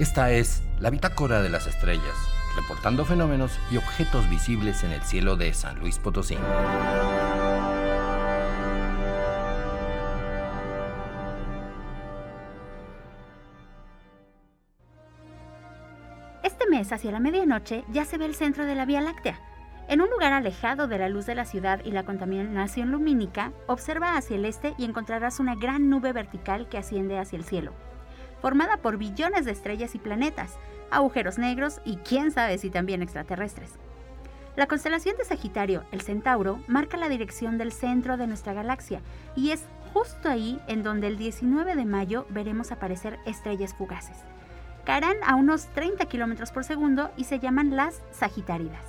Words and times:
Esta 0.00 0.30
es 0.30 0.62
la 0.80 0.88
bitácora 0.88 1.42
de 1.42 1.50
las 1.50 1.66
estrellas, 1.66 2.16
reportando 2.56 3.04
fenómenos 3.04 3.60
y 3.70 3.76
objetos 3.76 4.30
visibles 4.30 4.82
en 4.82 4.92
el 4.92 5.02
cielo 5.02 5.36
de 5.36 5.52
San 5.52 5.78
Luis 5.78 5.98
Potosí. 5.98 6.38
Este 16.42 16.66
mes, 16.70 16.90
hacia 16.94 17.12
la 17.12 17.20
medianoche, 17.20 17.84
ya 17.92 18.06
se 18.06 18.16
ve 18.16 18.24
el 18.24 18.34
centro 18.34 18.64
de 18.64 18.74
la 18.74 18.86
Vía 18.86 19.02
Láctea. 19.02 19.38
En 19.86 20.00
un 20.00 20.08
lugar 20.08 20.32
alejado 20.32 20.88
de 20.88 20.96
la 20.96 21.10
luz 21.10 21.26
de 21.26 21.34
la 21.34 21.44
ciudad 21.44 21.84
y 21.84 21.90
la 21.90 22.06
contaminación 22.06 22.90
lumínica, 22.90 23.52
observa 23.66 24.16
hacia 24.16 24.36
el 24.36 24.46
este 24.46 24.72
y 24.78 24.86
encontrarás 24.86 25.40
una 25.40 25.56
gran 25.56 25.90
nube 25.90 26.14
vertical 26.14 26.70
que 26.70 26.78
asciende 26.78 27.18
hacia 27.18 27.36
el 27.36 27.44
cielo, 27.44 27.74
formada 28.40 28.78
por 28.78 28.96
billones 28.96 29.44
de 29.44 29.52
estrellas 29.52 29.94
y 29.94 29.98
planetas, 29.98 30.56
agujeros 30.90 31.38
negros 31.38 31.80
y 31.84 31.96
quién 31.96 32.30
sabe 32.30 32.58
si 32.58 32.70
también 32.70 33.02
extraterrestres. 33.02 33.70
La 34.56 34.66
constelación 34.66 35.16
de 35.16 35.24
Sagitario, 35.24 35.84
el 35.92 36.00
Centauro, 36.00 36.60
marca 36.66 36.96
la 36.96 37.08
dirección 37.08 37.56
del 37.56 37.72
centro 37.72 38.16
de 38.16 38.26
nuestra 38.26 38.52
galaxia 38.52 39.00
y 39.36 39.52
es 39.52 39.64
justo 39.92 40.28
ahí 40.28 40.60
en 40.66 40.82
donde 40.82 41.06
el 41.06 41.16
19 41.16 41.76
de 41.76 41.84
mayo 41.84 42.26
veremos 42.30 42.72
aparecer 42.72 43.18
estrellas 43.26 43.74
fugaces. 43.74 44.16
Caerán 44.84 45.16
a 45.24 45.36
unos 45.36 45.66
30 45.68 46.04
kilómetros 46.06 46.50
por 46.50 46.64
segundo 46.64 47.10
y 47.16 47.24
se 47.24 47.38
llaman 47.38 47.76
las 47.76 48.02
Sagitáridas. 48.10 48.84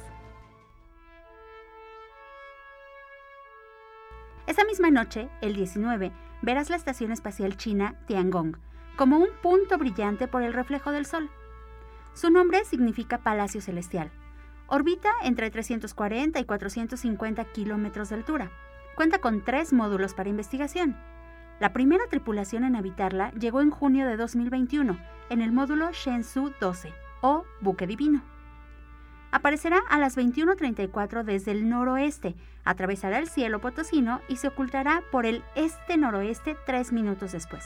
Esa 4.48 4.66
misma 4.66 4.90
noche, 4.90 5.30
el 5.42 5.56
19, 5.56 6.12
verás 6.42 6.70
la 6.70 6.76
estación 6.76 7.12
espacial 7.12 7.56
china 7.56 7.96
Tiangong 8.08 8.58
como 8.96 9.18
un 9.18 9.30
punto 9.42 9.78
brillante 9.78 10.28
por 10.28 10.44
el 10.44 10.54
reflejo 10.54 10.92
del 10.92 11.06
Sol. 11.06 11.30
Su 12.14 12.30
nombre 12.30 12.66
significa 12.66 13.20
Palacio 13.20 13.62
Celestial. 13.62 14.12
Orbita 14.68 15.10
entre 15.24 15.50
340 15.50 16.40
y 16.40 16.46
450 16.46 17.46
kilómetros 17.46 18.10
de 18.10 18.16
altura. 18.16 18.52
Cuenta 18.96 19.20
con 19.20 19.44
tres 19.44 19.74
módulos 19.74 20.14
para 20.14 20.30
investigación. 20.30 20.98
La 21.60 21.74
primera 21.74 22.06
tripulación 22.10 22.64
en 22.64 22.76
habitarla 22.76 23.32
llegó 23.34 23.62
en 23.62 23.70
junio 23.70 24.08
de 24.08 24.18
2021 24.18 24.98
en 25.30 25.42
el 25.42 25.52
módulo 25.52 25.92
Shenzhou 25.92 26.52
12 26.60 26.94
o 27.22 27.46
Buque 27.62 27.88
Divino. 27.88 28.24
Aparecerá 29.32 29.80
a 29.90 29.98
las 29.98 30.18
21.34 30.18 31.24
desde 31.24 31.52
el 31.52 31.70
noroeste, 31.70 32.36
atravesará 32.66 33.20
el 33.20 33.30
cielo 33.30 33.62
potosino 33.62 34.22
y 34.28 34.38
se 34.38 34.50
ocultará 34.50 35.04
por 35.12 35.26
el 35.26 35.44
este-noroeste 35.56 36.58
tres 36.66 36.92
minutos 36.92 37.32
después. 37.32 37.66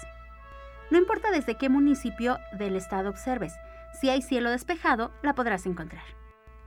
No 0.91 0.97
importa 0.97 1.31
desde 1.31 1.55
qué 1.55 1.69
municipio 1.69 2.37
del 2.57 2.75
estado 2.75 3.09
observes, 3.09 3.53
si 3.99 4.09
hay 4.09 4.21
cielo 4.21 4.51
despejado, 4.51 5.11
la 5.23 5.33
podrás 5.33 5.65
encontrar. 5.65 6.03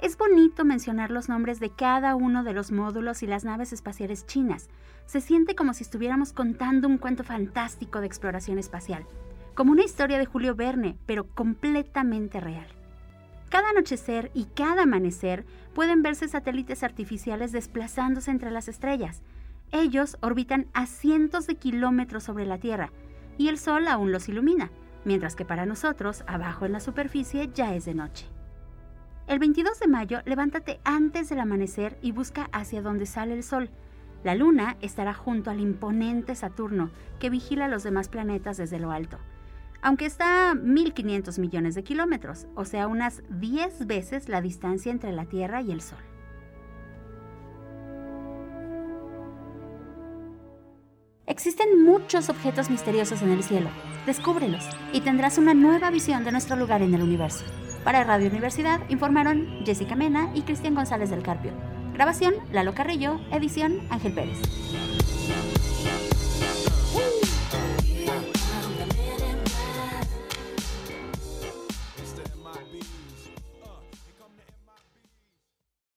Es 0.00 0.16
bonito 0.16 0.64
mencionar 0.64 1.10
los 1.10 1.28
nombres 1.28 1.60
de 1.60 1.70
cada 1.70 2.16
uno 2.16 2.42
de 2.42 2.52
los 2.52 2.72
módulos 2.72 3.22
y 3.22 3.26
las 3.26 3.44
naves 3.44 3.72
espaciales 3.72 4.26
chinas. 4.26 4.68
Se 5.06 5.20
siente 5.20 5.54
como 5.54 5.74
si 5.74 5.82
estuviéramos 5.82 6.32
contando 6.32 6.88
un 6.88 6.98
cuento 6.98 7.24
fantástico 7.24 8.00
de 8.00 8.06
exploración 8.06 8.58
espacial, 8.58 9.04
como 9.54 9.72
una 9.72 9.84
historia 9.84 10.18
de 10.18 10.26
Julio 10.26 10.54
Verne, 10.54 10.96
pero 11.06 11.28
completamente 11.28 12.40
real. 12.40 12.66
Cada 13.50 13.70
anochecer 13.70 14.30
y 14.34 14.44
cada 14.44 14.82
amanecer 14.82 15.44
pueden 15.74 16.02
verse 16.02 16.28
satélites 16.28 16.82
artificiales 16.82 17.52
desplazándose 17.52 18.30
entre 18.30 18.50
las 18.50 18.68
estrellas. 18.68 19.22
Ellos 19.72 20.16
orbitan 20.20 20.66
a 20.74 20.86
cientos 20.86 21.46
de 21.46 21.56
kilómetros 21.56 22.24
sobre 22.24 22.46
la 22.46 22.58
Tierra 22.58 22.90
y 23.38 23.48
el 23.48 23.58
Sol 23.58 23.88
aún 23.88 24.12
los 24.12 24.28
ilumina, 24.28 24.70
mientras 25.04 25.34
que 25.34 25.46
para 25.46 25.64
nosotros, 25.64 26.24
abajo 26.26 26.66
en 26.66 26.72
la 26.72 26.80
superficie, 26.80 27.48
ya 27.54 27.74
es 27.74 27.86
de 27.86 27.94
noche. 27.94 28.26
El 29.26 29.38
22 29.38 29.78
de 29.80 29.88
mayo, 29.88 30.20
levántate 30.24 30.80
antes 30.84 31.28
del 31.28 31.40
amanecer 31.40 31.98
y 32.02 32.12
busca 32.12 32.48
hacia 32.52 32.82
donde 32.82 33.06
sale 33.06 33.34
el 33.34 33.42
Sol. 33.42 33.70
La 34.24 34.34
Luna 34.34 34.76
estará 34.80 35.14
junto 35.14 35.50
al 35.50 35.60
imponente 35.60 36.34
Saturno, 36.34 36.90
que 37.20 37.30
vigila 37.30 37.66
a 37.66 37.68
los 37.68 37.84
demás 37.84 38.08
planetas 38.08 38.56
desde 38.56 38.80
lo 38.80 38.90
alto. 38.90 39.18
Aunque 39.80 40.06
está 40.06 40.50
a 40.50 40.54
1.500 40.54 41.38
millones 41.38 41.74
de 41.74 41.84
kilómetros, 41.84 42.48
o 42.56 42.64
sea, 42.64 42.88
unas 42.88 43.22
10 43.28 43.86
veces 43.86 44.28
la 44.28 44.40
distancia 44.40 44.90
entre 44.90 45.12
la 45.12 45.26
Tierra 45.26 45.62
y 45.62 45.70
el 45.70 45.80
Sol. 45.80 46.02
Existen 51.28 51.84
muchos 51.84 52.30
objetos 52.30 52.70
misteriosos 52.70 53.20
en 53.20 53.30
el 53.30 53.44
cielo. 53.44 53.68
Descúbrelos 54.06 54.64
y 54.94 55.02
tendrás 55.02 55.36
una 55.36 55.52
nueva 55.52 55.90
visión 55.90 56.24
de 56.24 56.32
nuestro 56.32 56.56
lugar 56.56 56.80
en 56.80 56.94
el 56.94 57.02
universo. 57.02 57.44
Para 57.84 58.02
Radio 58.02 58.30
Universidad 58.30 58.80
informaron 58.88 59.46
Jessica 59.66 59.94
Mena 59.94 60.30
y 60.34 60.40
Cristian 60.40 60.74
González 60.74 61.10
del 61.10 61.22
Carpio. 61.22 61.52
Grabación 61.92 62.34
Lalo 62.50 62.74
Carrillo, 62.74 63.20
edición 63.30 63.78
Ángel 63.90 64.14
Pérez. 64.14 64.38